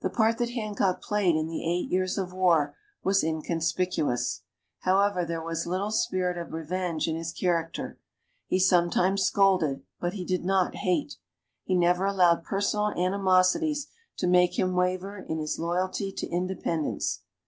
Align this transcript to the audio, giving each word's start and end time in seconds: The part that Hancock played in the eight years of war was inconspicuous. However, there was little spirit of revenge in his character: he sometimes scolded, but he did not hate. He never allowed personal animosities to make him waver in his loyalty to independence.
The 0.00 0.10
part 0.10 0.38
that 0.38 0.50
Hancock 0.50 1.00
played 1.00 1.36
in 1.36 1.46
the 1.46 1.62
eight 1.64 1.88
years 1.88 2.18
of 2.18 2.32
war 2.32 2.74
was 3.04 3.22
inconspicuous. 3.22 4.42
However, 4.80 5.24
there 5.24 5.40
was 5.40 5.68
little 5.68 5.92
spirit 5.92 6.36
of 6.36 6.52
revenge 6.52 7.06
in 7.06 7.14
his 7.14 7.32
character: 7.32 7.96
he 8.48 8.58
sometimes 8.58 9.22
scolded, 9.22 9.84
but 10.00 10.14
he 10.14 10.24
did 10.24 10.44
not 10.44 10.74
hate. 10.78 11.18
He 11.62 11.76
never 11.76 12.06
allowed 12.06 12.42
personal 12.42 12.90
animosities 12.98 13.86
to 14.16 14.26
make 14.26 14.58
him 14.58 14.74
waver 14.74 15.16
in 15.16 15.38
his 15.38 15.60
loyalty 15.60 16.10
to 16.10 16.26
independence. 16.28 17.20